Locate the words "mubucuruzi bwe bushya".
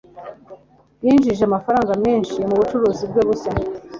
2.47-3.51